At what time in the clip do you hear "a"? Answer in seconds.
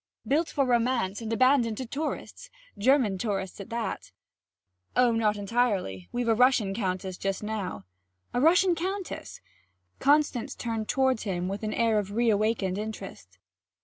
6.27-6.33, 8.33-8.41